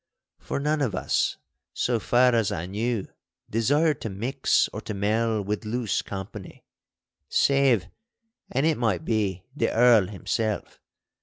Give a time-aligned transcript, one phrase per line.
[0.39, 1.37] For none of us,
[1.73, 3.07] so far as I knew,
[3.51, 7.85] desired to mix or to mell with loose company—save,
[8.51, 10.79] an' it might be, the Earl himself.